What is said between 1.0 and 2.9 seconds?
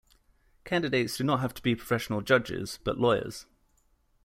do not have to be professional judges,